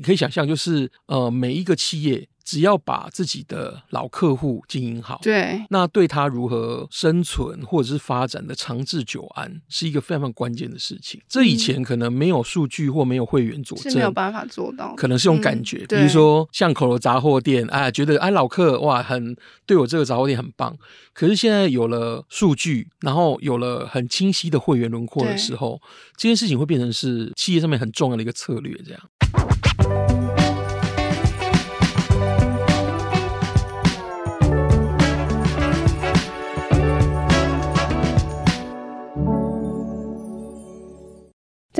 [0.00, 11.22] 你可以想象，就是呃，每一个企业只要把自己的老客户经营好，对，那对他如何生存或者是发展的长治久安，是一个非常非常关键的事情。
[11.28, 15.86] 这以前可能没有数据或没有会员佐证，是没有办法做到，可能是用感觉。
[15.90, 20.76] 嗯、比如说巷口的杂货店，哎，觉得哎老客哇，很对我这个杂货店很棒。
[21.12, 25.80] 可是现在有了数据，然后有了很清晰的会员轮廓的时候，
[26.16, 30.09] 这件事情会变成是企业上面很重要的一个策略，这样。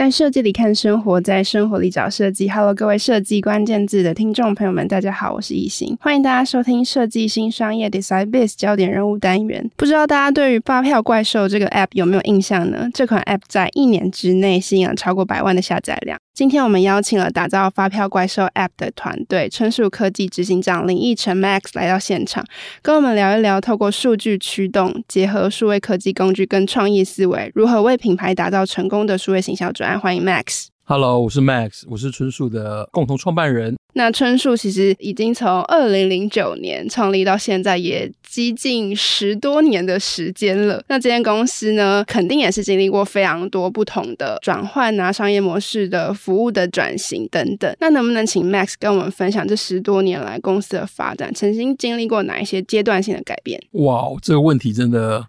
[0.00, 2.48] 在设计里看生活，在生活里找设计。
[2.48, 9.70] Hello，各位设计关键字的听众朋友们，大家好，我是易行，欢迎大家收听设计新商业 Decide Biz 焦点人物单元。
[9.76, 12.88] 不知道大家对于发票怪兽这个 App 有没有印象呢？
[12.94, 16.18] 这款 App 在一年之内吸引了超过百万的下载量。
[16.41, 22.42] 今天我们邀请了打造发票怪兽 App 的团队春树科技执行长林义成 Max 来到现场，
[22.80, 30.00] 跟我们聊一聊透过数据驱动，结合数位科技工具跟创意思维，如何为品牌打造成功的数位行销专案。
[30.00, 30.69] 欢迎 Max。
[30.91, 33.77] Hello，我是 Max，我是春树的共同创办人。
[33.92, 40.83] 那春树其实已经从二零零九年创立到现在，也接近十多年的时间了。
[40.88, 47.72] 那这间公司呢，肯定也是经历过非常多不同的转换啊，商业模式的服务的转型等等。
[47.78, 53.62] 那能不能请 Max 跟我们分享这十多年来公司的发展，曾经经历过哪一些阶段性的改变？
[53.74, 55.24] 哇，这个问题真的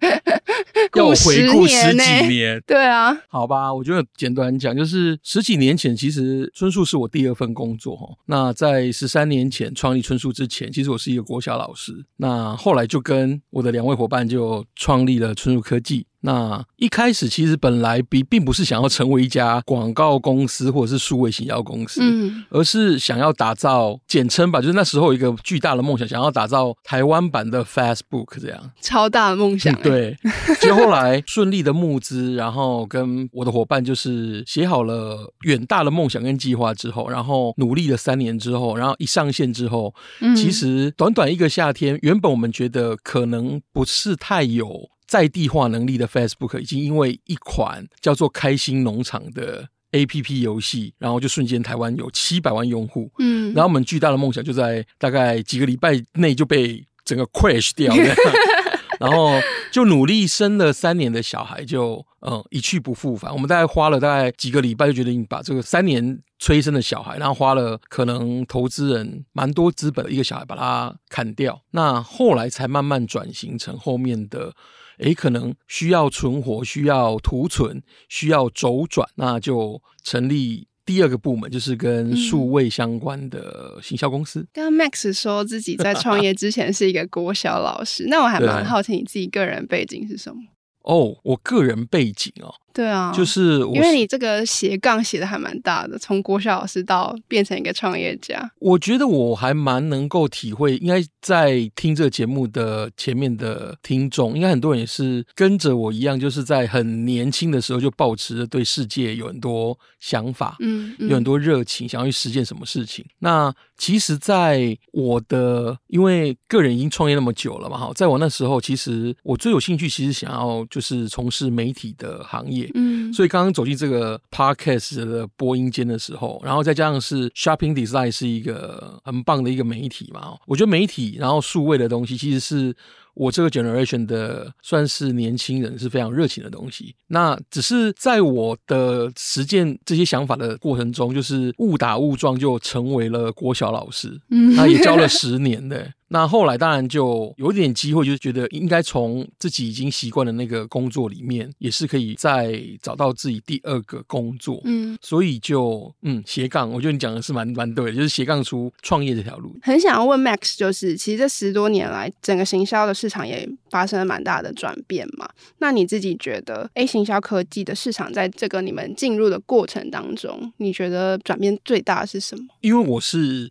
[0.96, 2.62] 要我回顾十几年。
[2.68, 8.08] 对啊，好吧，我觉得简短讲，就是十几年前，其实春树是我第二份工作哈。
[8.26, 12.06] 那在十三年前创立春树之前，其实我是一个国小老师。
[12.18, 16.06] 那后来就跟我的两位伙伴就创立了春树科技。
[16.22, 29.82] 那一开始其实本来并并不是想要成为一家广告公司或者是数位行销公司，嗯，而是想要打造简称吧，就是那时候有一个巨大的梦想，想要打造台湾版的 Facebook 这样，超大的梦想，嗯。
[29.82, 30.18] 对，
[30.62, 44.90] 就后来顺利的募资，然后跟我的伙伴就是写好了远大的梦想跟计划之后，然后努力了三年之后，然后一上线之后，嗯，其实短短一个夏天，原本我们觉得可能不是太有。
[45.12, 53.12] 在地化能力的 Facebook 已经因为一款叫做《开心农场》的 APP 游戏，然后就瞬间台湾有七百万用户。
[53.20, 58.16] 嗯，然后我们巨大的梦想就在大概几个礼拜内就被整个 crash 掉了，
[59.02, 59.38] 然后
[59.70, 63.34] 就努力生了三年的小孩就，就嗯一去不复返。
[63.34, 71.62] 我们大概花了大概几个礼拜就决定把这个三年催生的小孩，然后花了可能投资人蛮多资本的一个小孩把它砍掉。
[71.72, 74.54] 那后来才慢慢转型成后面的。
[75.02, 84.46] 诶，可能需要存活，需要图存，需要周转，那就成立第二个部门，就是跟数位相关的行销公司。
[84.54, 90.42] 刚刚 Max 说自己在创业之前是一个国小老师，那我还蛮好奇你自己个人背景是什么？
[90.84, 92.54] 哦，我个人背景哦。
[92.74, 98.52] 对啊，就是因为你这个斜杠写的还蛮大的，从国小老师到变成一个创业家。
[98.60, 113.06] 我觉得我还蛮能够体会，应该在听这个节目的前面的听众，应该很多人也是跟着我一样，就是在很年轻的时候就保持着对世界有很多想法，嗯，嗯有很多热情，想要去实践什么事情。
[113.20, 122.61] 那其实，在我的因为个人已经创业那么久了嘛，哈，在我那时候，其实我最有兴趣，其实想要就是从事媒体的行业。
[122.74, 132.76] 嗯，所以刚刚走进这个 podcast 的播音间的时候，然后再加上是 Shopping Design 是一个很棒的一个媒体嘛，我觉得媒体然后数位的东西其实是。
[133.14, 145.92] 我这个 generation 的算是年轻人是非常热情的东西，那只是在我的实践这些想法的过程中，就是误打误撞就成为了国小老师，嗯，那也教了十年的。
[146.14, 154.60] 那后来当然就有点机会，就是觉得应该从自己已经习惯的那个工作里面，也是可以再找到自己第二个工作。
[154.66, 159.56] 嗯，所以就嗯斜杠，我觉得你讲的是蛮蛮对的，就是斜杠出创业这条路。
[159.64, 165.30] 很想要问 Max，就是其实这十多年来整个行销的市场也发生了蛮大的转变嘛。
[165.60, 172.44] 那你自己觉得，A，行销科技的市场在这个你们进入的过程当中，你觉得转变最大的是什么？
[172.60, 173.50] 因为我是。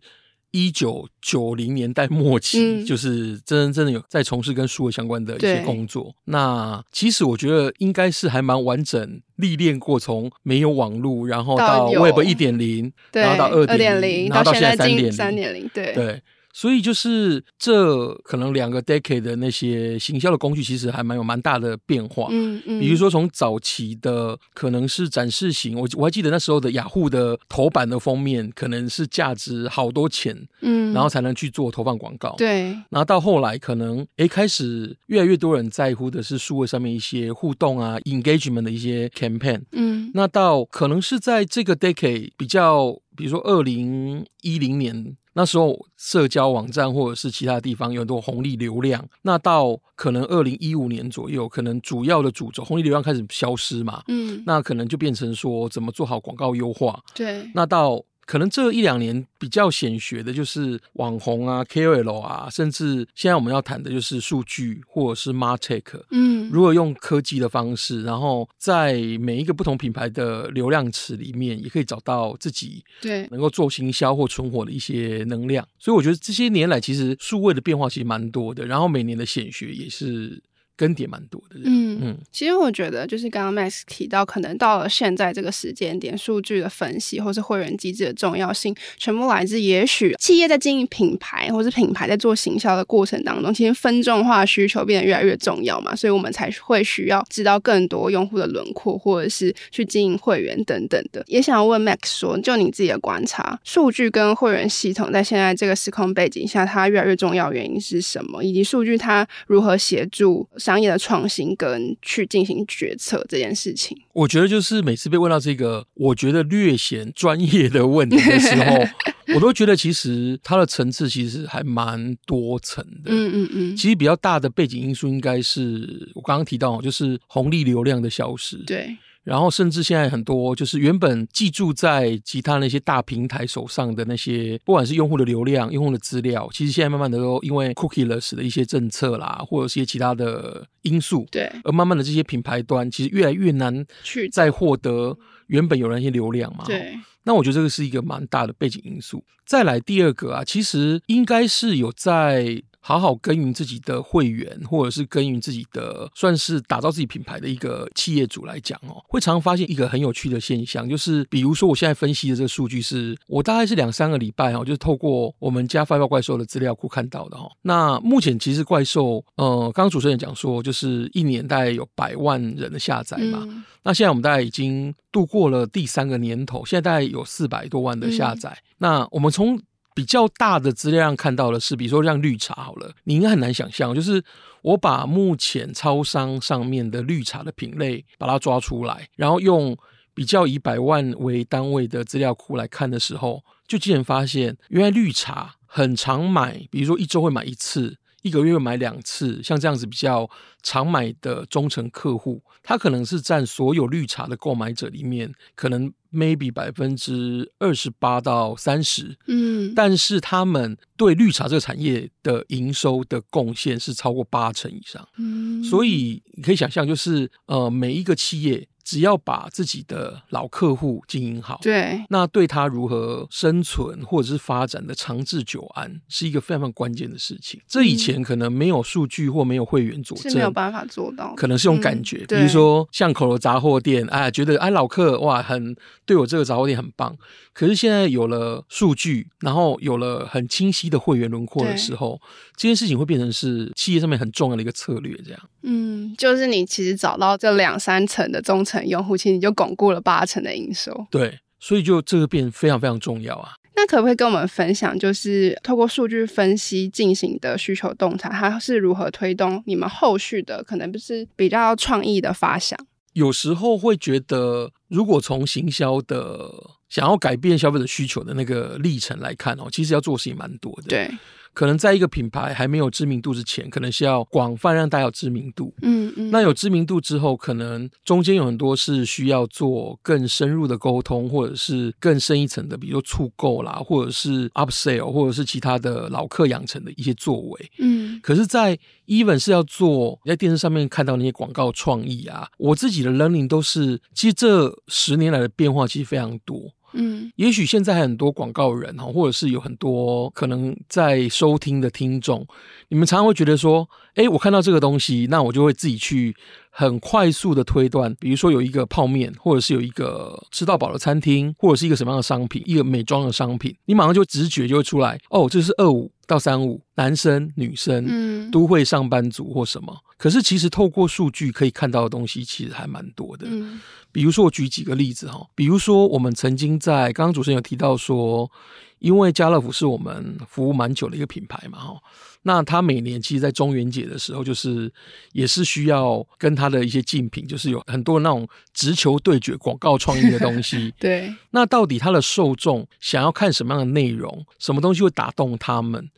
[0.51, 6.13] 一九九零年代末期，嗯、就是真真正的有在从事跟数位相关的一些工作。
[6.25, 16.21] 那其实我觉得应该是还蛮完整历练过，从没有网络，然后到 Web 一点零，然后到二点零，然后到现在三点零，三点零，对对。
[16.53, 22.27] 所以就是这可能两个 decade 的那些行销的工具，其实还蛮有蛮大的变化。
[22.31, 32.35] 嗯嗯，比如说从早期的可能是展示型，我我还记得那时候的雅虎的头版的封面，可能是价值好多钱，嗯，然后才能去做投放广告。
[32.37, 39.61] 对，然后到后来可能诶开始越来越多人在乎的是数位上面一些互动啊，engagement 的一些 campaign。
[39.71, 45.15] 嗯，那到可能是在这个 decade 比较，比如说二零一零年。
[45.33, 49.07] 那时候，社交网站或者是其他地方有很多红利流量。
[49.21, 54.03] 那到可能二零一五年左右，可能主要的主轴红利流量开始消失嘛。
[54.07, 57.01] 嗯，那可能就变成说怎么做好广告优化。
[57.13, 58.03] 对，那到。
[58.25, 66.01] 可能这一两年比较显学的就是网红啊、KOL 啊，甚至现在我们要谈的就是数据或者是 MarTech。
[66.11, 75.67] 嗯，如何用科技的方式，然后在每一个不同品牌的流量池里面，也可以找到自己对能够做行销或存活的一些能量。
[75.77, 80.41] 所以我觉得这些年来其实数位的变化其实蛮多的，然后每年的显学也是。
[80.81, 101.23] 更迭蛮多的，嗯嗯，其实我觉得就是刚刚 Max 提到，可能到了现在这个时间点，数据的分析或是会员机制的重要性，全部来自也许企业在经营品牌，或是品牌在做行销的过程当中，其实分众化需求变得越来越重要嘛，所以我们才会需要知道更多用户的轮廓，或者是去经营会员等等的。
[101.27, 108.43] 也想要问 Max 说，就你自己的观察，数据跟会员系统在现在这个时空背景下，它越来越重要原因是什么？
[108.43, 118.77] 以及数据它如何协助商业的创新跟去进行决策这件事情，我觉得就是每次被问到这个我觉得略显专业的问题的时候，
[119.35, 123.11] 我都觉得其实它的层次其实还蛮多层的。
[123.11, 128.55] 嗯嗯嗯，其实比较大的背景因素应该是我刚刚提到，就是红利流量的消失。
[128.59, 128.95] 对。
[129.23, 145.15] 然后，甚至现在很多就是原本寄住在其他那些大平台手上的那些，不管是用户的流量、用户的资料，其实现在慢慢的都因为 cookieless 的一些政策啦，或者是一些其他的因素，对，而慢慢的这些品牌端其实越来越难去再获得
[145.47, 146.63] 原本有那些流量嘛。
[146.65, 149.23] 对，那我觉得这个是一个蛮大的背景因素。
[149.45, 152.63] 再来第二个啊，其实应该是有在。
[152.81, 167.49] 好好耕耘自己的会员，或者是耕耘自己的，算是打造自己品牌的一个企业主来讲哦，会常常发现一个很有趣的现象，就是比如说我现在分析的这个数据是，我大概是两三个礼拜哦，就是透过我们家发票怪兽的资料库看到的哈。
[167.61, 173.45] 那目前其实怪兽，呃，刚刚主持人讲说，就是一年大概有百万人的下载嘛。
[173.47, 178.49] 嗯、那现在我们大概已经度过了第三个年头，现在大概有四百多万的下载。
[178.49, 179.59] 嗯、那我们从
[179.93, 184.23] 比较大的资料上看到的是，比如说像绿茶好了，你应该很难想象，就是
[184.61, 189.77] 我把目前超商上面的绿茶的品类把它抓出来，然后用
[190.13, 200.29] 比较以百万为单位的资料库来看的时候，就竟然发现，原来绿茶很常买，比如说一周会买一次，一个月会买两次，像这样子比较
[200.63, 205.91] 常买的忠诚客户，他可能是占所有绿茶的购买者里面，可能。
[206.11, 218.67] Maybe 百分之二十八到三十，嗯，但是他们对绿茶这个产业的营收的贡献是超过八成以上，嗯，所以你可以想象，就是呃，每一个企业。
[218.83, 227.59] 只要把自己的老客户经营好，对，那对他如何生存或者是发展的长治久安，是一个非常非常关键的事情。
[227.67, 231.33] 这以前可能没有数据或没有会员佐证，是没有办法做到。
[231.35, 237.15] 可能是用感觉，嗯、比如说巷口的杂货店，哎，觉得哎老客哇很对我这个杂货店很棒。
[237.53, 242.19] 可是现在有了数据，然后有了很清晰的会员轮廓的时候，
[242.55, 245.13] 这件事情会变成是企业上面很重要的一个策略。
[245.25, 251.05] 这样，嗯，就是你其实找到这两三层的忠诚用户，其实你就巩固了八成的营收。
[251.11, 253.53] 对，所以就这个变非常非常重要啊。
[253.75, 262.77] 那可不可以跟我们分享，就是透过数据分析进行的需求洞察，它是如何推动你们后续的可能不是比较创意的发想？
[263.13, 266.49] 有时候会觉得，如果从行销的
[266.89, 270.83] 想要改变消费者需求的那个历程来看哦，其实要做事情蛮多的。
[270.87, 271.11] 对。
[271.53, 275.73] 可能在一个品牌还没有知名度之前，可能是要广泛让大家有知名度。
[275.81, 276.31] 嗯嗯。
[276.31, 287.71] 那有知名度之后，可能中间有很多是需要做更深入的沟通，或者是更深一层的，比如说促购啦，或者是 upsell，或者是其他的老客养成的一些作为。
[287.79, 288.19] 嗯。
[288.23, 288.77] 可是，在
[289.07, 296.71] even 是要做在电视上面看到那些广告创意啊，我自己的 learning 都是，其实这十年来的变化其实非常多。
[296.93, 302.45] 嗯，也许现在很多广告人哈，或者是有很多可能在收听的听众，
[302.89, 306.35] 你们常常会觉得说，哎，我看到这个东西，那我就会自己去
[306.69, 319.95] 很快速的推断，比如说有一个泡面，或者是有一个吃到饱的餐厅，或者是一个什么样的商品，一个美妆的商品，你马上就直觉就会出来，哦，这是二五到三五，男生女生，嗯，都会上班族或什么。
[320.17, 323.47] 可是其实透过数据可以看到的东西，其实还蛮多的。
[323.49, 323.81] 嗯。
[324.11, 328.51] 比如说，我举几个例子哈，比如说，我们曾经在刚刚主持人有提到说，
[328.99, 332.01] 因为家乐福是我们服务蛮久的一个品牌嘛哈，
[332.43, 334.91] 那他每年其实，在中元节的时候，就是
[335.31, 340.93] 也是需要跟他的一些竞品，就是有很多那种直球对决、广告创意的东西。
[340.99, 346.09] 对，那到底他的受众想要看什么样的内容，什么东西会打动他们？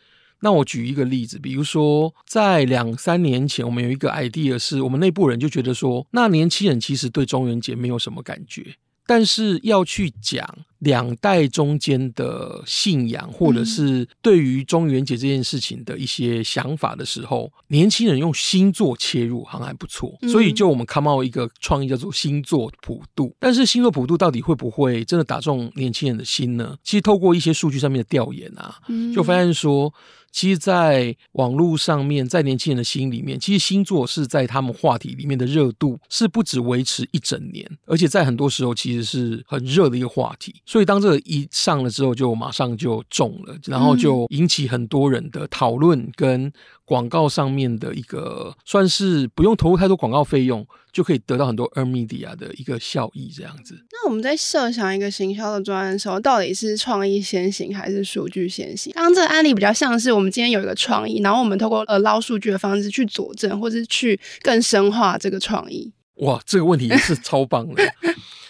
[0.43, 8.75] 那我举一个例子，比如说在两三年前，我们有一个 idea，是我们内部人就觉得说，那年轻人其实对中元节没有什么感觉，
[9.07, 10.45] 但是要去讲
[10.83, 23.35] 两代中间的信仰，或者是对于中元节这件事情的一些想法的时候，年轻人用星座切入好像还不错，所以就我们 come out 一个创意叫做星座普渡。
[23.39, 26.77] 但是星座普渡到底会不会真的打中年轻人的心呢？
[26.83, 28.79] 其实透过一些数据上面的调研啊，
[29.13, 29.93] 就发现说。
[30.35, 40.55] 其实，在网络上面，在年轻人的心里面，其实星座是在他们话题里面的热度是不止维持一整年，而且在很多时候其实是很热的一个话题。
[40.73, 46.51] 所以当这个一上了之后，就马上就中了，然后就引起很多人的讨论跟。
[46.85, 53.73] 广告上面的一个算是不用投入太多广告费用，就可以得到很多 earn media 的一个效益，这样子。
[53.89, 58.91] 那我们在设想一个行销的专案的时候，到底是创意先行还是数据先行？
[58.93, 65.89] 刚刚这个案例比较像是我们今天有一个创意，然后我们透过呃捞数据的方式去佐证，或是去更深化这个创意。
[66.15, 67.81] 哇，这个问题也是超棒的。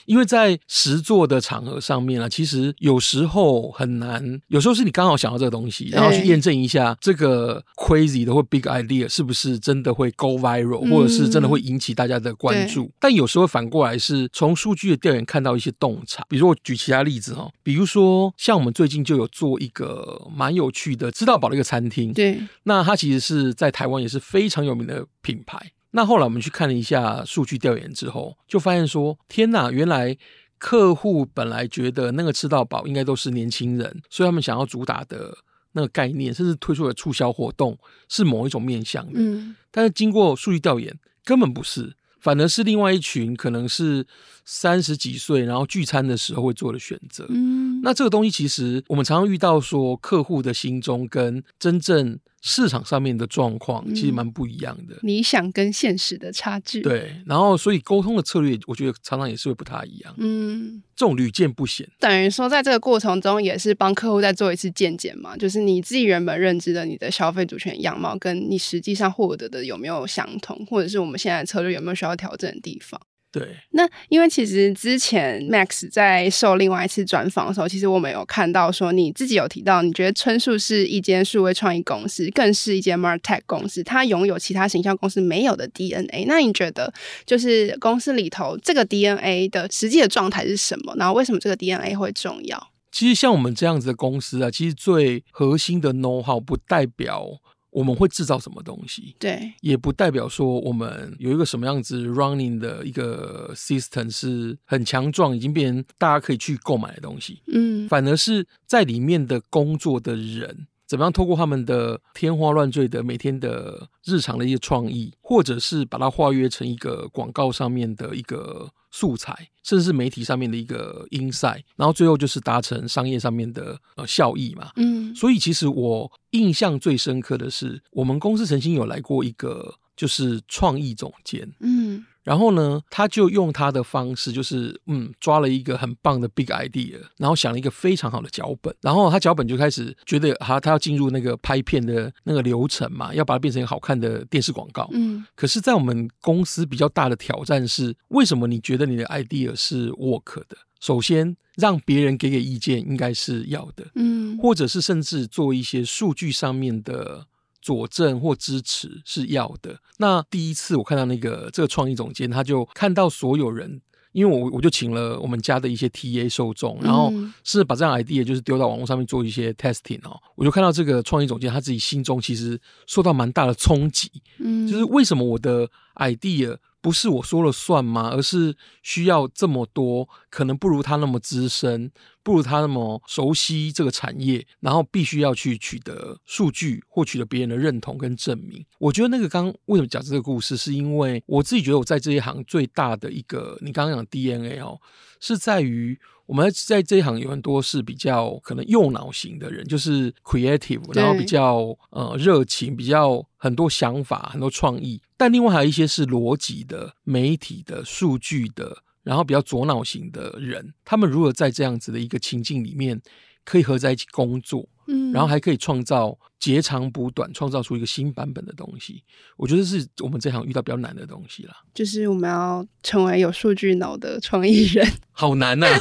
[0.05, 12.91] 因为在实作的场合上面啊，其实有时候很难，有时候是你刚好想到这个东西，然后去验证一下这个 crazy 的或 big idea 是不是真的会 go viral，或者是真的会引起大家的关注。
[12.99, 16.23] 但有时候反过来是从数据的调研看到一些洞察。
[16.29, 25.71] 比如说我举其他例子哈，比如说像我们最近就有做一个蛮有趣的知道宝的一个餐厅，对，那它其实是在台湾也是非常有名的品牌。
[25.95, 30.17] 那后来我们去看了一下数据调研之后，就发现说，天哪，原来
[30.57, 35.37] 客户本来觉得那个吃到饱应该都是年轻人，所以他们想要主打的
[35.73, 37.77] 那个概念，甚至推出的促销活动
[38.09, 39.13] 是某一种面向的。
[39.15, 44.05] 嗯，但是经过数据调研，根本不是，反而是另外一群可能是
[44.45, 47.25] 三十几岁，然后聚餐的时候会做的选择。
[47.29, 52.19] 嗯，那这个东西其实我们常常遇到说，客户的心中跟真正。
[52.45, 56.81] 市场上面的状况其实蛮不一样的，理想跟现实的差距。
[56.81, 60.13] 对，然后所以沟通的策略，我觉得常常也是会不太一样。
[60.17, 61.89] 嗯，这种屡见不鲜。
[62.01, 72.99] 等于说，在这个过程中，也是帮客户再做一次见解嘛，就是你自己原本认知的你的消费主权样貌，跟你实际上获得的有没有相同，或者是我们现在的策略有没有需要调整的地方。
[73.33, 86.25] 对，那因为其实之前 Max 在受另外一次专访的时候，其实我们有看到说你自己有提到，你觉得春树是一间数位创意公司，更是一间 MarTech 公司，它拥有其他形象公司没有的 DNA。
[86.27, 86.93] 那你觉得，
[87.25, 90.93] 就是公司里头这个 DNA 的实际的状态是什么？
[90.97, 92.69] 然后为什么这个 DNA 会重要？
[92.91, 97.41] 其实像我们这样子的公司啊，其实最核心的 know-how 不代表。
[97.73, 99.15] 我们会制造什么东西？
[99.19, 107.41] 对，也不代表说我们有一个什么样子 running 的一个 system 是很强壮，已经变成大家可以去购买的东西。
[107.47, 118.69] 嗯，反而是在里面的工作的人，怎么样透过他们的天花乱坠的每天的日常的一些创意，或者是把它化约成一个广告上面的一个。
[118.93, 119.33] 素材，
[119.63, 124.71] 甚至是媒体上面的一个 insight，然后最后就是达成商业上面的呃效益嘛。
[124.75, 131.51] 嗯，所以其实我印象最深刻的是，我们公司曾经有来过一个就是创意总监。
[131.59, 132.05] 嗯。
[132.23, 144.89] 然后呢，他就用他的方式，就是嗯，抓了一个很棒的 big idea，然后想了一个非常好的脚本，然后他脚本就开始觉得，哈，他要进入那个拍片的那个流程嘛，要把它变成一个好看的电视广告。
[144.93, 150.57] 嗯，可是，在我们公司比较大的挑战是，为什么你觉得你的 idea 是 work 的？
[150.79, 153.85] 首先，让别人给给意见应该是要的。
[153.95, 157.25] 嗯，或者是甚至做一些数据上面的
[157.63, 159.79] 佐证或支持是要的。
[159.97, 163.81] 那第一次我看到那个这个创意总监，他就看到所有人。
[164.11, 167.11] 因为我我就请了我们家的一些 TA 受众，然后
[167.43, 178.09] 是把这样 idea 就是丢到网络上面做一些 testing 哦，我就看到这个创意总监他自己心中其实受到蛮大的冲击，嗯，就是为什么我的 idea 不是我说了算吗？
[178.11, 181.89] 而是需要这么多，可能不如他那么资深，
[182.21, 188.65] 不如他那么熟悉这个产业，然后必须要去取得数据，获取了别人的认同跟证明。
[188.79, 194.77] 我觉得那个刚刚为什么讲这个故事，是因为我自己觉得我在这一行最大的一个，你刚刚讲 DNA 哦，
[195.21, 195.97] 是在于。
[196.25, 205.01] 我们在这一行有很多是比较可能右脑型的人，就是 creative，然后比较呃热情，比较很多想法、很多创意。
[205.17, 210.73] 但另外还有一些是逻辑的、媒体的、数据的，然后比较左脑型的人。
[210.85, 213.01] 他们如何在这样子的一个情境里面
[213.43, 214.67] 可以合在一起工作？
[214.87, 219.03] 嗯，然后还可以创造截长补短，创造出一个新版本的东西。
[219.37, 221.55] 我觉得是我们这行遇到比较难的东西啦。
[221.73, 225.79] 就是我们要成为有数据脑的创意人，好难呐、啊！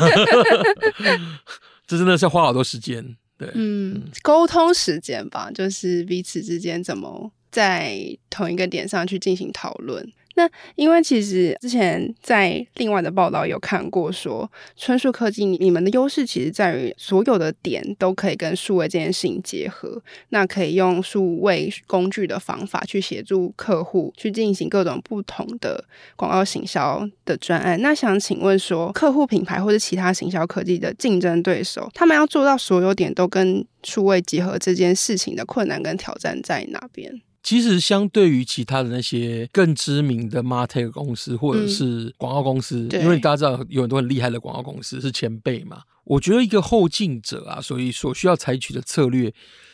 [1.87, 3.17] 这真的是要花好多时间。
[3.37, 10.13] 对，嗯，沟通时间吧，就是彼此之间怎么在同一个点上去进行讨论。
[10.35, 25.85] 那因为其实之前在另外的报道有看过说，春树科技你们的优势其实在于所有的点都可以跟数位这件事情结合，那可以用数位工具的方法去协助客户去进行各种不同的
[26.17, 27.81] 广告行销的专案。
[27.83, 37.21] 那想请问说，客户品牌或者其他行销科技的竞争对手，他们要做到所有点都跟数位结合这件事情的困难跟挑战在哪边？
[37.43, 49.29] 其实，相对于其他的那些更知名的 Martech 公司或者是广告公司，嗯、因为大家知道有很多很厉害的广告公司是前辈嘛，我觉得一个后进者啊，所以所需要采取的策略，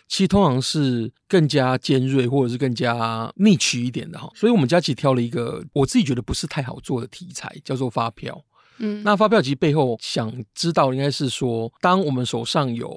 [0.09, 4.31] 其实通常是更加尖锐或者是更加 niche 一点的哈。
[4.35, 8.43] 所以我们家其实挑了一个我自己觉得不是太好做的题材，叫做发票。
[8.79, 12.97] 嗯，那发票其实背后想知道应该是说，当我们手上有。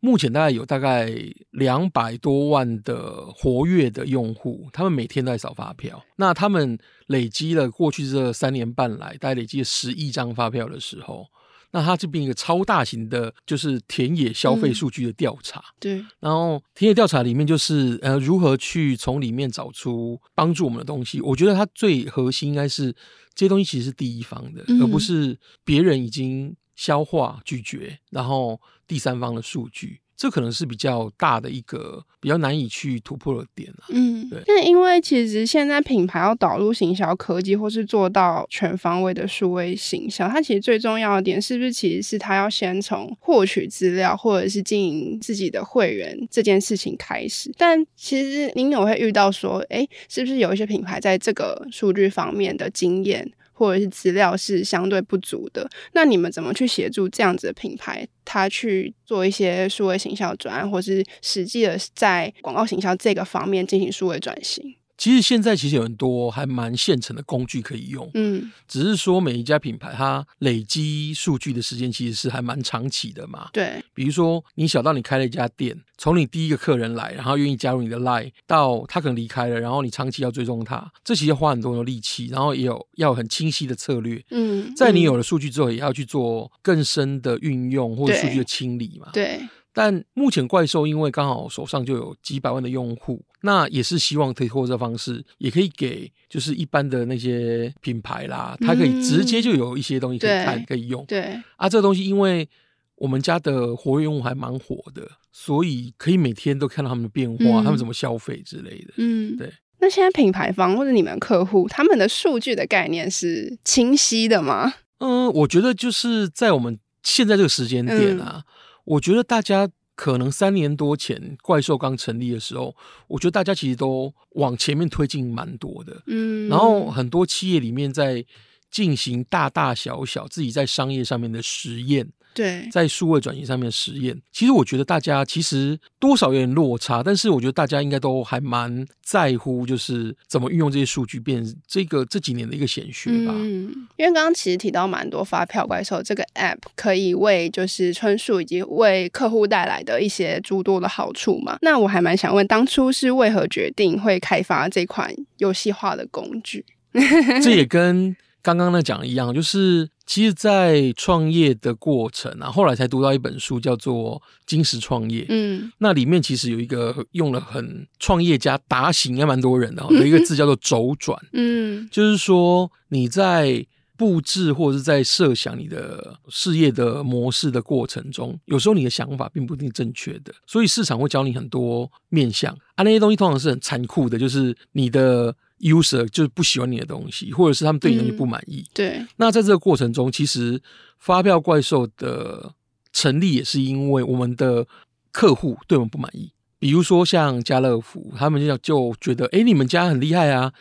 [0.00, 1.12] 目前大概有大概
[1.50, 6.02] 两百多万的活跃的用户，他们每天都在扫发票。
[6.16, 11.26] 那他们累积了过去这三年半来，大概累积了十亿张发票的时候，
[11.72, 15.60] 那它这边一个超大型的，就是田野消费数据的调查。
[15.60, 16.04] 嗯、对。
[16.18, 21.20] 然后田野调查里面就是呃，如何去从里面找出帮助我们的东西。
[21.20, 22.90] 我觉得它最核心应该是
[23.34, 28.58] 这些东西其实是第一方的，嗯、而不是别人已经消化咀嚼，然后。
[28.90, 33.86] 第三方的数据，这可能是比较大的一个比较难以去突破的点啊。
[33.90, 34.42] 嗯，对。
[34.48, 47.52] 那因为其实现在品牌要导入行销科技，或是做到全方位的数位行销，它其实最重要的点是不是其实是它要先从获取资料或者是经营自己的会员这件事情开始。
[47.56, 53.30] 但其实您有会遇到说，哎，是不是有一些品牌在这个数据方面的经验？
[53.60, 64.74] 或者是资料是相对不足的，那你们怎么去协助这样子的品牌，他去做一些数位行销转案，或是实际的在广告行销这个方面进行数位转型？
[65.00, 73.48] 其实现在其实有很多还蛮现成的工具可以用，嗯，只是说每一家品牌它累积数据的时间其实是还蛮长期的嘛。
[73.50, 84.22] 对，比如说你小到你开了一家店，从你第一个客人来，然后愿意加入你的 Line，到他可能离开了，然后你长期要追踪他，这其实要花很多的力气，然后也有要有很清晰的策略。
[84.30, 89.08] 嗯，在你有了数据之后，也要去做更深的运用或者数据的清理嘛。
[89.14, 89.38] 对。
[89.38, 101.04] 对但目前怪兽因为刚好手上就有几百万的用户，那也是希望可以通过这方式，也可以给就是一般的那些品牌啦，它可以直接就有一些东西可以看可以用。
[101.06, 102.48] 对啊，这个东西因为
[102.96, 108.92] 我们家的活跃用户还蛮火的，所以可以每天都看到他们的变化，嗯、他们怎么消费之类的。
[108.96, 109.52] 嗯，对。
[109.78, 114.74] 那现在品牌方或者你们客户，他们的数据的概念是清晰的吗？
[114.98, 118.44] 嗯，我觉得就是在我们现在这个时间点啊。
[118.46, 118.52] 嗯
[118.84, 119.68] 我觉得大家
[120.00, 122.74] 可能三年多前怪兽刚成立的时候，
[123.06, 128.24] 我觉得大家其实都往前面推进蛮多的，嗯，然后很多企业里面在
[128.70, 132.10] 进行大大小小自己在商业上面的实验。
[132.32, 143.32] 对，在数位转型上面的实验，其实我觉得大家其实多少有点落差，但是我觉得大家应该都还蛮在乎，就是怎么运用这些数据，变成这个这几年的一个显学吧。
[143.36, 151.58] 嗯，因为刚刚其实提到蛮多发票怪兽这个 App 可以为就是春树以及为客户带来的一些诸多的好处嘛。
[151.62, 156.64] 那我还蛮想问，当初是为何决定会开发这款游戏化的工具？
[157.42, 159.88] 这也跟刚刚那讲的一样，就是。
[160.10, 165.22] 其实，在创业的过程啊，后来才读到一本书，叫做《金石创业》。
[165.28, 171.16] 嗯，那里面其实有一个用了很创业家打醒，应该蛮多人的，有一个字叫做“周转”。
[171.32, 173.64] 嗯， 就是说你在
[173.96, 185.32] 布置或者是在设想你的事业的模式的过程中，有时候你的想法并不一定正确的，所以市场会教你很多面向啊，那些东西通常是很残酷的，就是你的。
[185.60, 188.64] User 就是不喜欢你的东西，或者是他们对你的东西不满意。
[188.68, 189.06] 嗯、对。
[189.16, 190.60] 那在这个过程中，其实
[190.98, 192.54] 发票怪兽的
[192.92, 194.66] 成立也是因为我们的
[195.12, 196.32] 客户对我们不满意。
[196.58, 200.52] 比如说像家乐福，他们就就觉得，哎，你们家很厉害啊，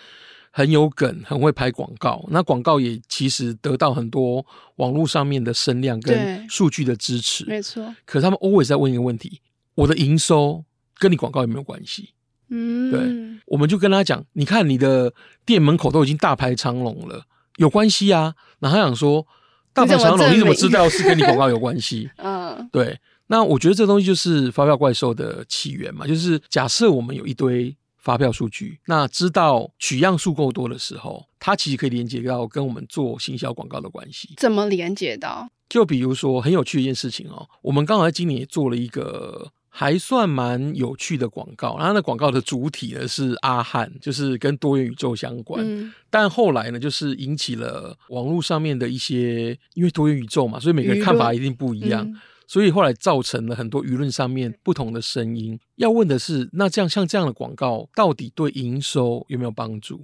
[0.51, 2.25] 很有梗，很会拍广告。
[2.29, 4.45] 那广告也其实得到很多
[4.77, 7.43] 网络上面的声量跟数据的支持。
[7.45, 7.93] 没错。
[8.05, 9.41] 可是他们 always 在问一个问题：
[9.75, 10.63] 我的营收
[10.97, 12.11] 跟你广告有没有关系？
[12.49, 15.13] 嗯，对，我们就跟他讲，你看你的
[15.45, 17.23] 店门口都已经大排长龙了，
[17.57, 18.33] 有关系啊。
[18.59, 19.25] 然后他想说，
[19.73, 22.09] 大排长龙，你怎么知道是跟你广告有关系？
[22.17, 22.99] 嗯，对。
[23.27, 34.33] 那我觉得这东西就是发票怪兽的起源嘛，就是假设我们有一堆发票数据，那知道取样数够多的时候，它其实可以连接到跟我们做行销广告的关系。
[34.37, 35.47] 怎么连接到？
[35.69, 39.51] 就比如说很有趣的一件事情哦，我们刚好在今年也做了一个。
[39.69, 45.63] 还算蛮有趣的广告，然后那广告的主体呢是阿汉，就是跟多元宇宙相关。
[45.63, 52.15] 嗯、但后来呢，就是引起了网络上面的一些，因为多元宇宙嘛，所以每个人看法一定不一样，嗯、
[52.47, 55.59] 所以后来造成了很多舆论上面不同的声音。
[55.75, 60.01] 要问的是，那这样像这样的广告，到底对营收有没有帮助？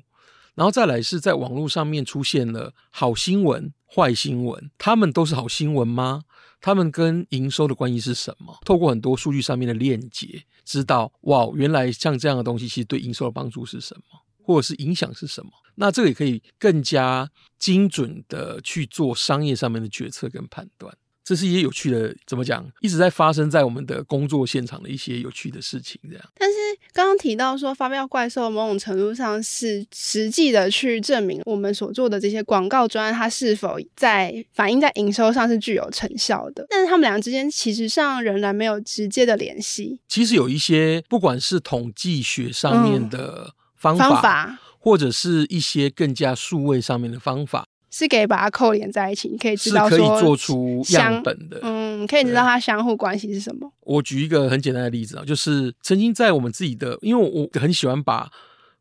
[0.54, 6.22] 然后再来是在网络上面出现了好新闻、坏新闻，他们都是好新闻吗？
[6.62, 8.58] 他们跟营收的关系是什么？
[8.66, 14.04] 透过很多数据上面的链接，知道哇，原来像这样的东西，其实对营收的帮助是什么，
[14.44, 15.52] 或者是影响是什么？
[15.76, 20.98] 那这个也可以更加精准的去做商业上面的决策跟判断。
[21.26, 22.64] 这是一些有趣的，怎么讲？
[22.82, 26.24] 一直在发生在我们的工作现场的一些有趣的事情，这样。
[26.38, 26.56] 但是
[26.94, 36.68] 刚刚提到说，发票怪兽某种程度上是实际的去证明我们所做的这些广告专案，它是否在反映在营收上是具有成效的。
[36.70, 40.00] 但是他们两个之间其实上仍然没有直接的联系。
[40.08, 47.66] 其实有一些，不管是统计学上面的方法，嗯、方法或者是一些更加数位上面的方法。
[47.98, 53.72] 是可以把它扣连在一起，你可以知道是可以做出样本的，嗯，可以知道它相互关系是什么。
[53.80, 58.30] 我举一个很简单的例子啊，就是曾经在我们自己的，因为我很喜欢把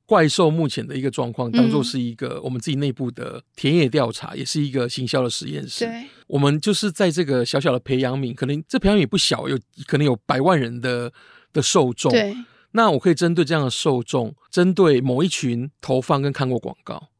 [0.04, 5.84] 怪兽目前的一个状况当做是一个我们自己内部的田野调查，嗯、也是一个行销的实验室。
[5.84, 11.12] 对，我们就是在这个小小的培养皿，可能这培养皿也不小，有可能有百万人的
[11.52, 12.10] 的受众。
[12.10, 12.34] 对，
[12.72, 17.10] 那我可以针对这样的受众，针对某一群投放跟看过广告。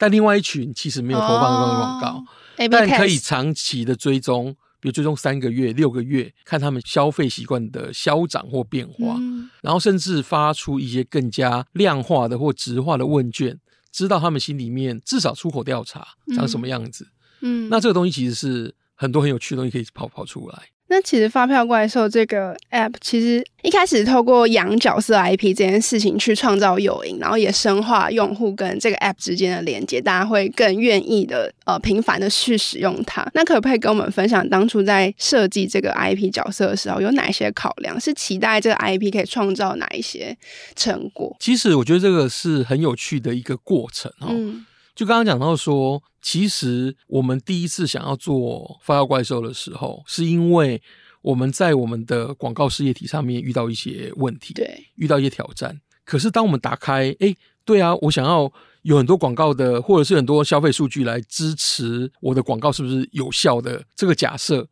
[0.00, 2.08] 但另外一群其实没有投放过广告
[2.56, 13.60] ，oh, 但可以长期的追踪，比如追踪三个月、六个月，看他们消费习惯的消长或变化，嗯、然后甚至发出一些更加量化的或质化的问卷，
[13.92, 17.06] 知道他们心里面至少出口调查长什么样子。
[17.42, 20.62] 嗯，那这个东西其实是很多很有趣的东西可以跑跑出来。
[20.90, 33.24] 那其实发票怪兽这个 app 其实一开始透过养角色 IP 这件事情去创造诱因，然后也深化用户跟这个 app 之间的连接，大家会更愿意的呃频繁的去使用它。
[33.34, 37.98] 那可不可以跟我们分享当初在设计这个 IP 角色的时候有哪些考量？
[38.00, 40.36] 是期待这个 IP 可以创造哪一些
[40.74, 41.36] 成果？
[41.38, 44.26] 其实我觉得这个是很有趣的一个过程哦。
[44.30, 44.66] 嗯
[45.00, 50.82] 就刚刚讲到说，其实我们第一次想要做发票怪兽的时候，是因为
[51.22, 55.80] 我们在我们的广告事业体上面遇到一些问题，对，遇到一些挑战。
[56.04, 57.34] 可是当我们打开，哎，
[57.64, 64.68] 对啊，我想要有很多广告的，或者是很多消费数据来支持我的广告是不是有效的这个假设。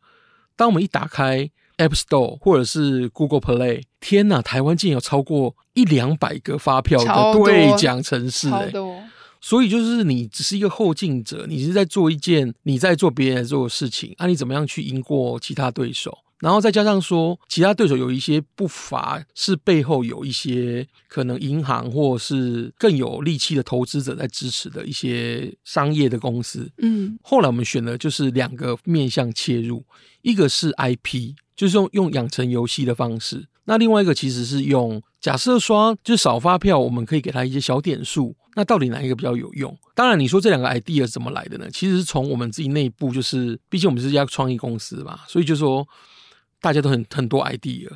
[0.55, 8.71] 当我们一打开 App Store 或者是 Google Play，天哪，台湾竟然有超过一两百个发票的兑奖城市，哎。
[9.41, 16.17] 所以就是你只是一个后进者，你是在做一件你在做别人在做的事情，啊，你怎么样去赢过其他对手？
[16.39, 26.71] 然后再加上说，其他对手有一些不乏是背后有一些可能银行或是更有力气的投资者在支持的一些商业的公司。
[26.77, 29.83] 嗯，后来我们选了就是两个面向切入，
[30.21, 33.47] 一个是 IP，就是用用养成游戏的方式。
[33.65, 38.33] 那另外一个其实是用假设刷，就是少发票，我们可以给他一些小点数。
[38.59, 39.73] 那到底哪一个比较有用？
[39.95, 41.69] 当然，你说这两个 idea 是怎么来的呢？
[41.71, 45.87] 其实是从我们自己内部，就是毕竟我们是一家创意公司嘛，所以就说
[46.59, 47.87] 大家都很很多 idea。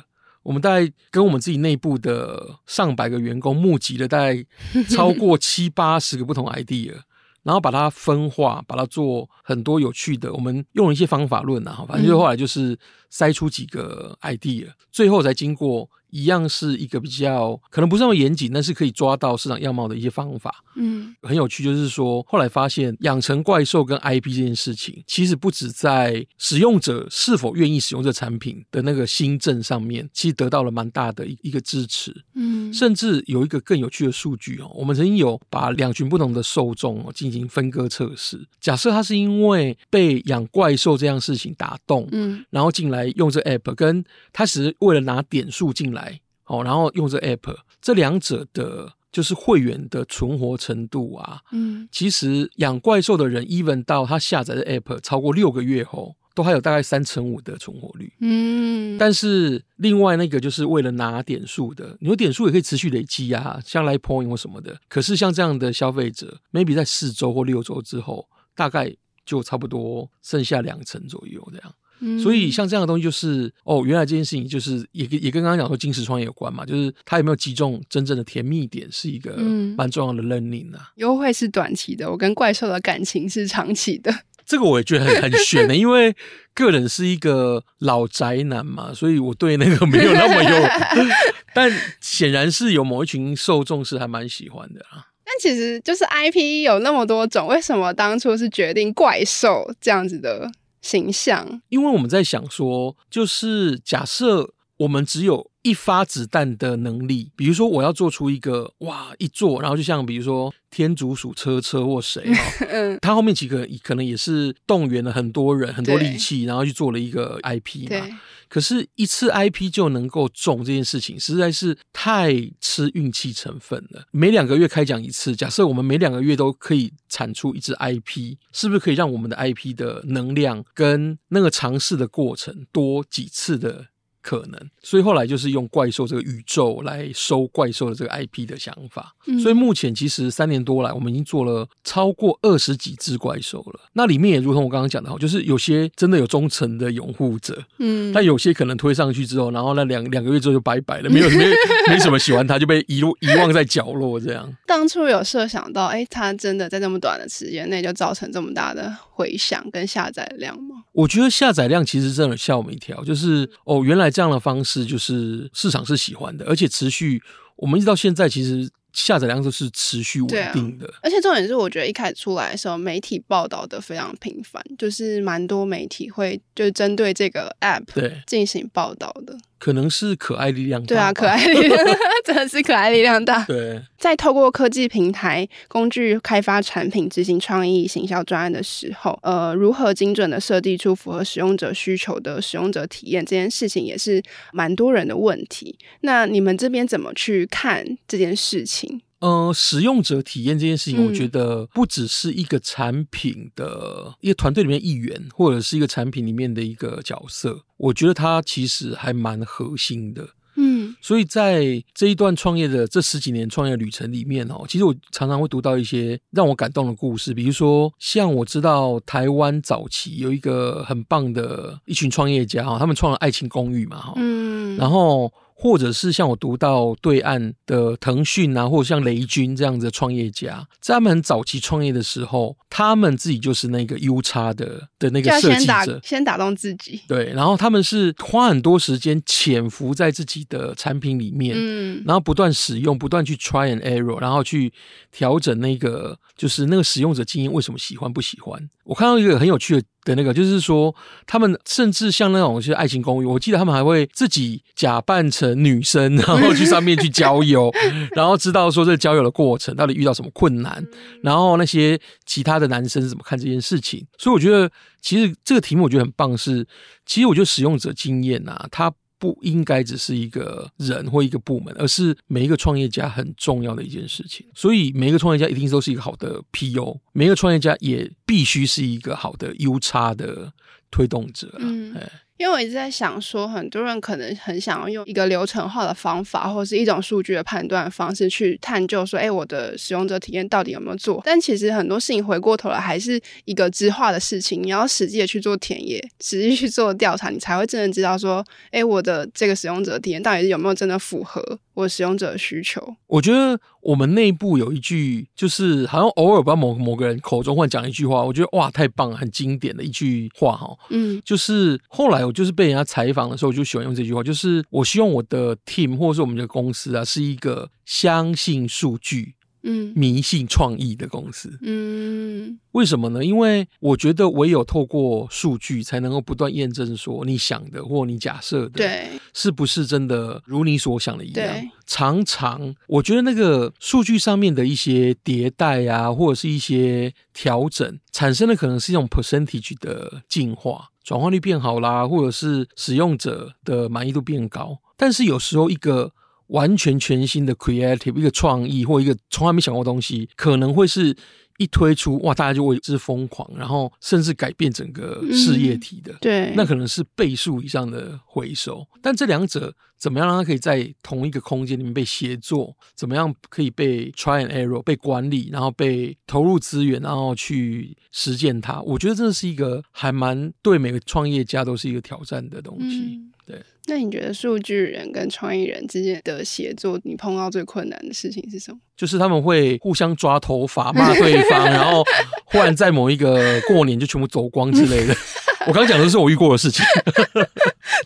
[0.42, 4.42] 我们大概跟我们自己内部的上百个员工募集了大概
[4.88, 6.94] 超过 七八十个不同 idea，
[7.42, 10.32] 然后把它分化，把它做很多有趣的。
[10.32, 12.74] 我们用了一些方法论啊，反正就后来就是
[13.12, 15.90] 筛出几个 idea，最后才经过。
[16.14, 20.62] 一样是一个比较可能不是那么严谨，但是可以抓到市场样貌的一些方法。
[20.76, 32.14] 嗯，很有趣，就是说后来发现养成怪兽跟 IP 这件事情，其实不止在使用者是否愿意使用这产品的那个新政上面，其实得到了蛮大的一一个支持。
[32.34, 38.46] 嗯，甚至有一个更有趣的数据哦，我们曾经有把两群不同的受众进行分割测试。
[38.60, 46.03] 假设他是因为被养怪兽这样事情打动，嗯，然后进来用这 app，跟他只是为了拿点数进来。
[46.46, 71.74] 哦，然后用这 app，这两者的，就是会员的存活程度啊，嗯，其实养怪兽的人，even 到他下载的 app 超过六个月后，都还有大概三成五的存活率，嗯，但是另外那个就是为了拿点数的，你说点数也可以持续累积啊，像 Light Point 或什么的，可是像这样的消费者，maybe 在四周或六周之后，大概就差不多剩下两成左右这样。
[72.22, 79.36] 所以像这样的东西就是哦，原来这件事情就是也也跟刚刚讲说金石创业有关嘛，就是它有没有击中真正的甜蜜点，是一个
[79.76, 80.90] 蛮重要的 learning 啊。
[80.96, 84.12] 优惠是短期的，我跟怪兽的感情是长期的。
[84.46, 86.14] 这个我也觉得很 很悬的，因为
[86.52, 90.68] 个人是一个老宅男嘛，所以我对那个没有那么有，
[91.54, 95.08] 但显然是有某一群受众是还蛮喜欢的啊。
[95.24, 100.52] 但其实就是 IP 有那么多种，为什么当初是决定怪兽这样子的？
[100.84, 118.20] 形象，因为我们在想说，就是假设我们只有一发子弹的能力，比如说我要做出一个哇一做，然后就像比如说天竺鼠车车或谁哈， 嗯，他后面几个可能也是动员了很多人很多力气，然后去做了一个 IP 嘛。
[118.46, 124.04] 可是，一次 IP 就能够中这件事情，实在是太吃运气成分了。
[124.12, 133.86] 每两个月开奖一次，假设我们每两个月都可以产出一支 IP，是不是可以让我们的 IP 的能量跟那个尝试的过程多几次的？
[134.24, 139.14] 可能，所以后来就是用怪兽这个宇宙来收怪兽的这个 IP 的想法。
[139.26, 143.80] 嗯、所以目前其实三年多来，我们已经做了超过二十几只怪兽了。
[143.92, 151.44] 那里面也如同我刚刚讲的哈，就是有些真的有忠诚的拥护者，嗯，但有些可能推上去之后，然后那两两个月之后就拜拜了，没有没
[151.92, 154.50] 没什么喜欢他，就被遗遗忘在角落这样。
[154.66, 160.84] 当初有设想到，哎、欸，他真的在这么短的时间内就造成这么大的回响跟下载量吗？
[160.92, 167.22] 我觉得下载量其实真的吓我们一跳，就是哦，原来这样的方式就是市场是喜欢的，而且持续，
[167.56, 170.86] 我们一直到现在其实下载量都是持续稳定的。
[170.86, 179.38] 啊，而且重点是，我觉得一开始出来的时候，媒体报道的非常频繁，就是蛮多媒体会就是针对这个 app 对进行报道的。
[179.64, 181.78] 可能是可爱力量大，对啊，可爱力量
[182.22, 183.42] 真的是可爱力量大。
[183.48, 194.22] 对，在透过科技平台工具开发产品、执行创意行销专案的时候，呃，如何精准的设计出符合使用者需求的使用者体验，这件事情也是
[194.52, 195.74] 蛮多人的问题。
[196.02, 199.00] 那你们这边怎么去看这件事情？
[199.24, 207.62] 呃，使用者体验这件事情，我觉得不只是一个产品的一个团队里面一员，或者是一个产品里面的一个角色。
[207.78, 210.28] 我觉得它其实还蛮核心的。
[210.56, 225.32] 嗯，所以在这一段创业的这十几年创业旅程里面哦，其实我常常会读到一些让我感动的故事，比如说像我知道台湾早期有一个很棒的一群创业家哈，他们创了爱情公寓嘛哈，嗯，然后。
[225.56, 237.00] 或者是像我读到对岸的腾讯啊，或者像雷军这样子的创业家，在他们很早期创业的时候，他们自己就是那个 U 叉的的那个设计者，先打，先打动自己。
[237.08, 244.72] 对，然后他们是花很多时间潜伏在自己的产品里面，嗯，然后不断使用，不断去 try and error，然后去
[245.12, 248.68] 调整那个就是那个使用者经验为什么喜欢不喜欢。
[248.82, 249.82] 我看到一个很有趣的。
[250.04, 250.94] 的那个就是说，
[251.26, 257.72] 他们甚至像那种就是爱情公寓，我记得他们还会自己假扮成女生，然后去上面去交友，
[258.14, 260.84] 然后知道说这个交友的过程到底遇到什么困难，
[261.22, 264.06] 然后那些其他的男生是怎么看这件事情。
[264.18, 266.66] 所以我觉得，其实这个题目我觉得很棒是，是
[267.06, 268.92] 其实我觉得使用者经验啊，它。
[269.24, 274.44] 不应该只是一个人或一个部门，而是每一个创业家很重要的一件事情。
[274.54, 280.52] 所以每一个创业家一定都是一个好的 PU，每一个创业家也必须是一个好的 U 差的
[280.90, 281.56] 推动者。
[281.58, 281.96] 嗯，
[282.36, 291.22] 因为我一直在想说，很多人可能很想要用一个流程化的方法，或是一种数据的判断方式去探究说，哎，我的使用者体验到底有没有做？
[291.24, 302.96] 但其实很多事情回过头来还是一个知化的事情，你要实际的去做田野，实际去做调查，你才会真的知道说，哎，我的这个使用者体验到底有没有真的符合我使用者的需求？
[303.06, 310.76] 我觉得我们内部有一句，就是好像偶尔把某某个人口中会讲一句话，我觉得哇，太棒了，很经典的一句话哈。
[310.90, 312.24] 嗯，就是后来。
[312.24, 321.58] 我就是被人家采访的时候，我就喜欢用这句话，就是我希望我的 team 或者是我们的公司啊，是一个相信数据、嗯，迷信创意的公司。
[321.62, 323.24] 嗯，为什么呢？
[323.24, 331.48] 因为我觉得唯有透过数据，才能够不断验证说你想的或你假设的，对，是不是真的如你所想的一样？
[331.86, 340.90] 常常我觉得那个数据上面的一些迭代啊，或者是一些调整，产生的可能是一种 percentage 的进化。
[341.02, 346.10] 转化率变好啦，或者是使用者的满意度变高，但是有时候一个
[346.48, 351.16] 完全全新的 creative 一个创意或一个从来没想过的东西，可能会是
[351.58, 356.12] 一推出哇，大家就为之疯狂，然后甚至改变整个事业体的。
[356.12, 358.86] 嗯、对，那可能是倍数以上的回收。
[359.00, 362.76] 但这两者怎么样让它可以在同一个空间里面被协作？
[362.96, 368.82] 怎么样可以被 try and error 被管理，然后被投入资源，然后去实践它？
[368.82, 372.98] 我觉得这是一个还蛮对每个创业家都是一个挑战的东西。
[372.98, 373.60] 嗯、对。
[373.86, 378.78] 那你觉得数据人跟创意人之间的协作，你碰到最困难的事情是什么？
[378.96, 382.02] 就是他们会互相抓头发骂对方，然后
[382.46, 385.14] 忽然在某一个过年就全部走光之类的。
[385.66, 386.84] 我刚刚讲的是我遇过的事情，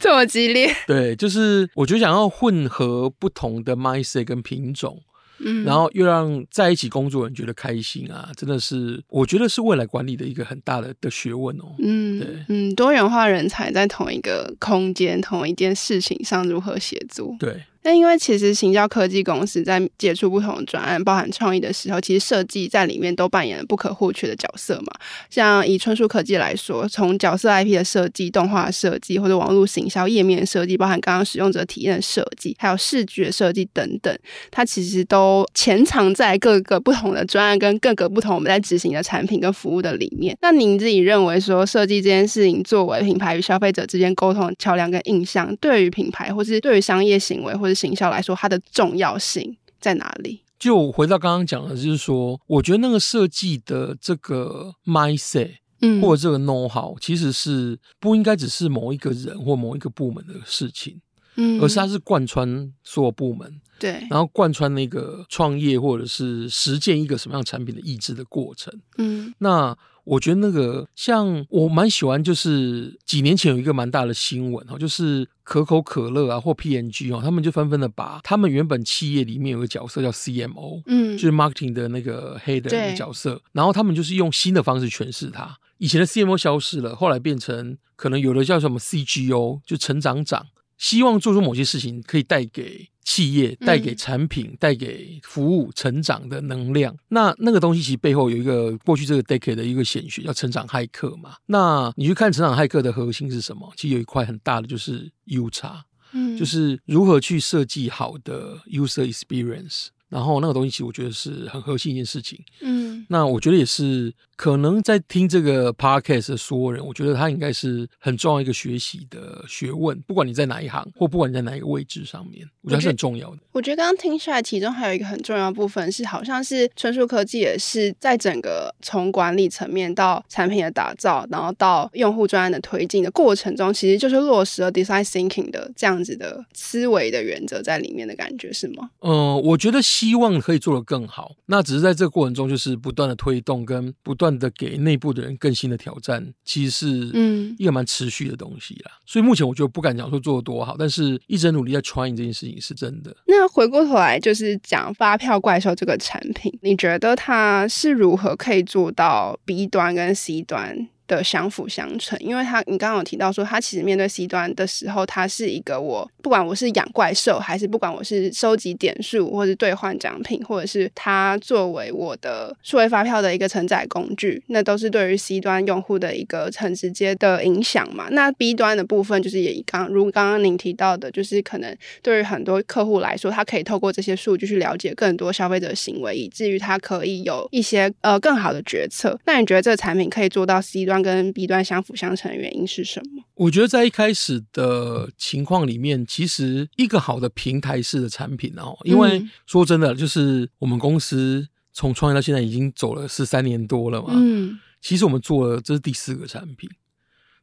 [0.01, 0.74] 这么激烈？
[0.87, 5.01] 对，就是我觉得想要混合不同的 mindset 跟品种。
[5.40, 11.74] 嗯，然后又让在一起工作的人觉得开心啊，真的是我觉得是未来管理的一个很大的的学问哦。
[11.79, 17.35] 嗯，对，嗯，多元化人才在同一个空间、同一件事情上如何协作？
[17.38, 17.62] 对。
[17.88, 24.92] 那因为其实行销科技公司在接触不同的专案，包含创意的时候，其实设计在里面都扮演了不可或缺的角色嘛。
[25.31, 34.14] 像以春树科技来说，从角色 IP 的设计、动画设计，或者网络行销页面设计，包含刚刚使用者体验的设计，还有视觉设计等等，
[34.51, 40.37] 它其实都潜藏在各个不同的专案跟各个不同我们在执行的产品跟服务的里面。
[40.42, 50.43] 那您自己认为说，设计这件事情作为品牌与消费者之间沟通的桥梁跟印象，对于品牌或是对于商业行为或是行销来说，它的重要性在哪里？
[50.59, 61.01] 就回到刚刚讲的，就是说，我觉得那个设计的这个 mindset，嗯，或者这个 know how，其实是不应该只是某一个人或某一个部门的事情，
[61.37, 69.79] 嗯，而是它是贯穿所有部门，对，然后贯穿那个创业或者是实践一个什么样产品的意志的过程，嗯，那。
[70.09, 85.59] 我觉得那个像我蛮喜欢，就是几年前有一个蛮大的新闻哦，就是可口可乐啊或 P N G 哦，他们就纷纷的把他们原本企业里面有个角色叫 CMO，嗯，就是 marketing 的那个 head 的角色，然后他们就是用新的方式诠释它。
[85.77, 90.47] 以前的 CMO 消失了，后来变成可能有的叫什么 CGO，就成长长，
[90.79, 92.88] 希望做出某些事情可以带给。
[93.05, 101.37] 企业带给产品、带给服务成长的能量，那那个东西其实背后有一个过去这个 decade 的一个显学，叫成长骇客嘛。
[101.47, 103.73] 那你去看成长骇客的核心是什么？
[103.77, 109.87] 其实有一块很大的就是 U 差嗯，就是如何去设计好的 user experience。
[110.11, 123.38] 然后那个东西其实我觉得是很核心一件事情，嗯，那我觉得也是可能在听这个 podcast 的所有人，我觉得他应该是很重要一个学习的学问，不管你在哪一行，或不管你在哪一个位置上面，我觉得是很重要的。
[123.51, 138.90] 我觉得刚刚听出来，其中还有一个很重要的部分是，好像是纯属科技也是在整个从管理层面到产品的打造，然后到用户专案的推进的过程中，其实就是落实了 design thinking 的这样子的思维的原则在里面的感觉，是吗？
[139.01, 139.83] 嗯，我觉得。
[139.88, 148.91] 希望可以做得更好，那只是在这个过程中，就是不断的推动跟不断的给内部的人更新的挑战，其实是嗯一个蛮持续的东西啦。
[148.95, 153.17] 嗯、所以目前我就不敢讲说做的多好，但是一直努力在 trying 这件事情是真的。
[153.27, 178.09] 那回过头来就是讲发票怪兽这个产品，你觉得它是如何可以做到 B 端跟 C 端的相辅相成，因为他你刚刚有提到说，他其实面对 C 端的时候，他是一个我不管我是养怪兽，还是不管我是收集点数，或是兑换奖品，或者是他作为我的数位发票的一个承载工具，那都是对于 C 端用户的一个很直接的影响嘛。
[178.11, 189.18] 那 B 端的部分就是也刚如刚刚您提到的，就是可能对于很多客户来说，他可以透过这些数据去了解更多消费者行为，以至于他可以有一些呃更好的决策。
[189.25, 190.98] 那你觉得这个产品可以做到 C 端？
[191.03, 193.23] 端跟 B 端相辅相成的原因是什么？
[193.35, 204.09] 我觉得在一开始的情况里面，其实一个好的平台式的产品哦，因为说真的，就是我们公司从创业到现在已经走了十三年多了嘛。
[204.13, 206.69] 嗯，其实我们做了这是第四个产品。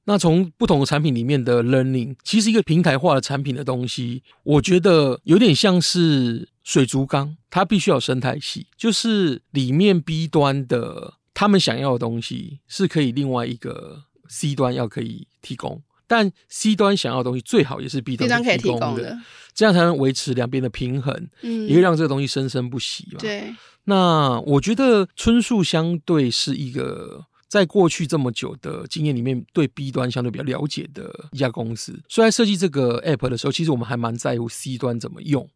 [0.08, 14.05] 那从不同的产品里面的 learning，其实一个平台化的产品的东西，我觉得有点像是水族缸，它必须要有生态系，就是里面 B 端的他们想要的东西是可以另外一个。
[14.27, 19.15] C 端要可以提供，但 C 端想要的东西最好也是 B 端可以提供的，
[19.53, 23.19] 这样才能维持两边的平衡，嗯，也会让这个东西生生不息嘛。
[23.19, 35.47] 对，那我觉得春树相对是一个在过去这么久的经验里面，对 B 端相对比较了解的一家公司，所以在设计这个 App 的时候，其实我们还蛮在乎 C 端怎么用，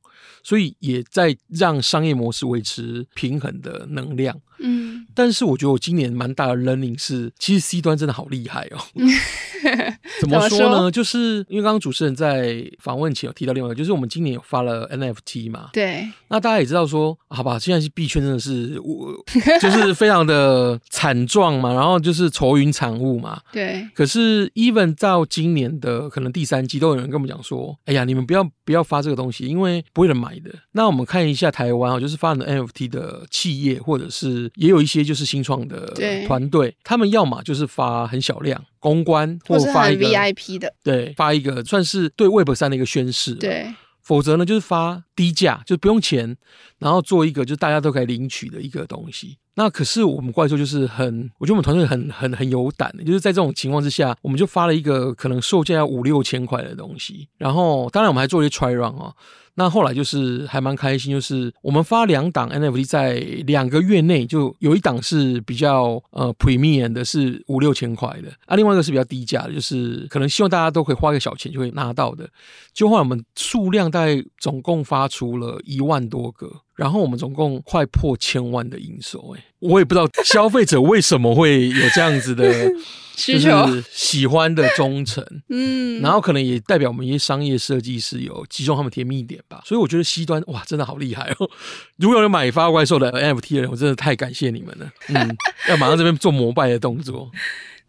[0.43, 4.39] 所以也在让商业模式维持平衡的能量。
[4.61, 4.78] 嗯，
[5.19, 8.79] 但是我觉得我今年蛮大的 learning 是，其实 C 端真的好厉害哦。
[10.21, 10.77] 怎么说呢？
[10.77, 15.69] 说就是因为刚刚主持人在访问前有提到另外一个，就是我们今年有发了 NFT 嘛。
[15.73, 16.07] 对。
[16.29, 19.13] 那大家也知道说，好吧，现在是币圈真的是我
[19.59, 23.41] 就是非常的惨状嘛，然后就是愁云惨雾嘛。
[23.51, 23.87] 对。
[23.93, 30.51] 可是 even 到今年的可能第三季，都有人跟我们讲说，哎呀，你们不要不要发这个东西，因为不会有人买的。
[30.73, 34.49] 那我们看一下台湾啊，就是发的 NFT 的企业或者是。
[34.55, 35.93] 也有一些就是新创的
[36.27, 43.73] 团队，他们要么就是发很小量公关，或发一个 VIP 的，对，发一个算是对 Web 三的一个宣示，对。
[44.01, 46.35] 否则呢，就是发低价，就不用钱，
[46.79, 49.37] 然后做一个就大家都可以领取的一个东西。
[49.53, 57.27] 那可是我们怪兽就是很，我觉得我们团队很很很有胆的，就是在这种情况之下，我们就发了一个可能售价要五六千块的东西。
[57.37, 59.13] 然后当然我们还做一些 try run 啊。
[59.59, 72.29] 那后来就是还蛮开心，就是我们发两档 NFT 在两个月内就有一档是比较呃 premium 的，是五六千块的啊，另外一个是比较低价的，就是可能希望大家都可以花个小钱就会拿到的。
[72.73, 76.49] 就后来我们数量大概总共发出了一万多个。
[76.79, 82.71] 然后我们总共快破千万的营收，哎，我也不知道消费者为什么会有这样子的
[83.17, 83.51] 需求，
[83.91, 91.49] 喜欢的忠诚，嗯，然后可能也代表我们一些商业设计师有击中他们甜蜜点吧，所以我觉得西端哇，真的好厉害哦！
[91.99, 97.29] 如果有人买发怪兽的 NFT 的人，我真的太感谢你们了，嗯，要马上这边做膜拜的动作。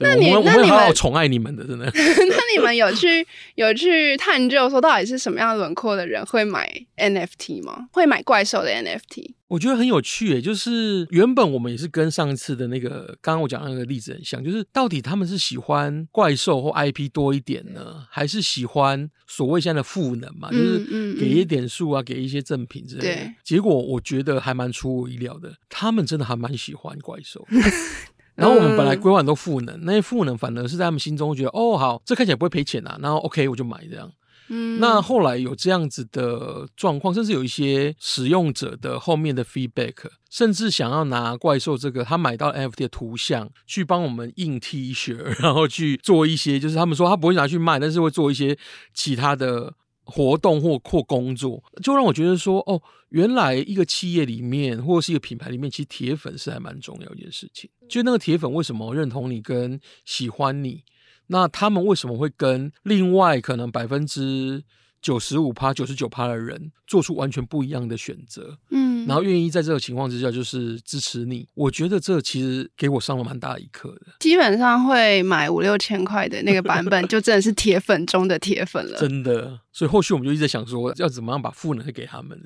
[0.00, 1.84] 那你我们会好好宠爱你们的，真的。
[1.94, 7.88] 那你们有去有去探究说，到底是什么样轮廓的人会买 NFT 吗？
[7.92, 9.34] 会买怪兽的 NFT？
[9.48, 20.50] 我觉得很有趣诶，就是原本我们也是跟上次的那个刚刚我讲的那个例子很像，就是到底他们是喜欢怪兽或 IP 多一点呢，还是喜欢所谓现在的赋能嘛？
[20.52, 23.32] 就是给一点数啊，给一些赠品之类的。
[23.42, 27.44] 结果我觉得还蛮出乎意料的，他们真的还蛮喜欢怪兽。
[28.40, 34.10] 然后我们本来规划都赋能，那些赋能反而是在他们心中觉得哦好，这看起来不会赔钱啊，然后 OK 我就买这样。
[34.48, 39.94] 嗯，那后来有这样子的状况，甚至有一些使用者的后面的 feedback，
[40.30, 48.56] 甚至想要拿怪兽这个他买到 NFT 的图像去帮我们印 T 恤，然后去做一些，就是他们说他不会拿去卖，但是会做一些
[48.94, 49.74] 其他的。
[50.10, 57.70] 活动或或工作，就让我觉得说，哦，原来一个企业里面或者是一个品牌里面，其实铁粉是还蛮重要一件事情。
[57.88, 60.82] 就那个铁粉为什么认同你跟喜欢你，
[61.28, 64.62] 那他们为什么会跟另外可能百分之
[65.00, 68.58] 九十五趴、九十九趴的人做出完全不一样的选择？
[68.70, 74.12] 嗯，然后愿意在这个情况之下就是支持你，我觉得这其实给我上了蛮大一课的。
[74.20, 79.58] 基本上会买五六千块的那个版本，就真的是铁粉中的铁粉了， 真的。
[79.72, 82.38] 所以后续我们就一直在想说，要怎么样把赋能给他们。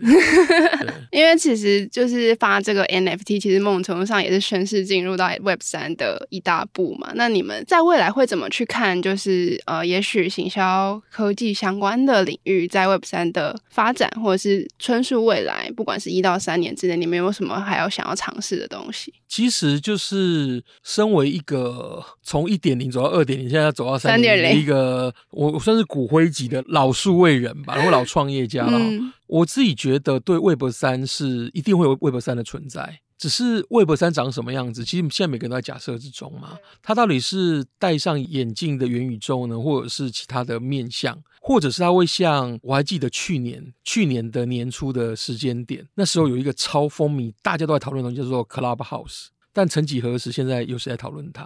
[1.10, 7.12] 因为其实就是发这个 NFT，其实某种程度上也是宣示进入到 Web 三的一大步嘛。
[7.14, 9.00] 那你们在未来会怎么去看？
[9.00, 19.12] 就是呃，也许行销科技相关的领域在 Web 三的发展，或者是春树未来，不管是一到三年之内，你们有什么还要想要尝试的东西？
[19.28, 28.76] 其实就是身为一个从一点零走到二点零，现在要走到三点零，一个我我算是骨灰级的老数位人吧，然后老创业家了。
[28.76, 36.58] 嗯、我自己觉得，对 Web 三是一定会有 Web 三的存在，只是 Web 三长什么样子，其实现在每个人都在假设之中嘛。
[36.82, 49.26] 它到底是戴上眼镜的元宇宙呢，或者是其他的面相，或者是它会像我还记得去年去年的年初的时间点，那时候有一个超风靡，大家都在讨论的东西叫做 Clubhouse。
[49.56, 51.44] 但曾几何时，现在又是在讨论它，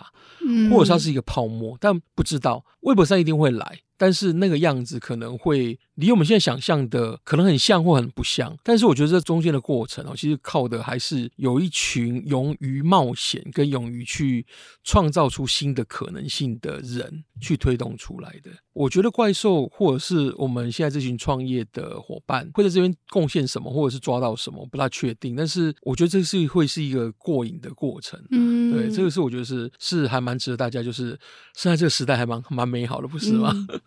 [0.70, 3.80] 或者它是一个泡沫，但不知道 Web 三一定会来。
[3.98, 8.56] 但是那个样子可能会离我们现在想象的可能很像或很不像。
[8.62, 14.46] 但是我觉得这中间的过程哦，其实靠的还是有一群勇于冒险跟勇于去
[14.84, 18.50] 创造出新的可能性的人去推动出来的。
[18.72, 25.34] 我觉得怪兽或者是我们现在这群创业的伙伴会在这边贡献什么，或者是抓到什么，我不大确定。
[25.34, 28.22] 但是我觉得这是会是一个过瘾的过程。
[28.30, 31.18] 嗯，对，这个是我觉得是是还蛮值得大家，就是
[31.54, 33.52] 现在这个时代还蛮蛮美好的，不是吗？
[33.68, 33.80] 嗯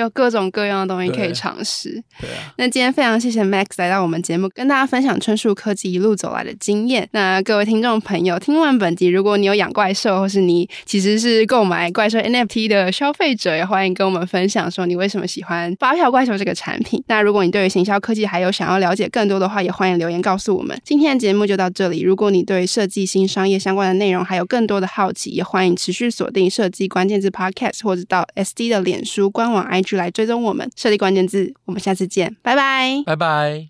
[0.00, 2.02] 有各种各样的东西可以尝试。
[2.20, 7.08] 对啊，那今天非常谢谢 Max 来到我们节目，跟大家分享春树科技一路走来的经验。
[7.12, 17.02] 那各位听众朋友，听完本集，如果你有养怪兽，或是你其实是购买怪兽 NFT 的消费者，也欢迎跟我们分享说你为什么喜欢发票怪兽这个产品。
[17.08, 20.78] 那如果你对于行销科技还有想要了解更多的话，也欢迎留言告诉我们。
[20.84, 22.02] 今天的节目就到这里。
[22.02, 33.68] 如果你对设计新商业相关的内容还有更多的好奇，也欢迎持续锁定设计关键字 Podcast，或者到 SD 的脸书官网 IG 来追踪我们设立关键字，我们下次见，拜拜，拜拜。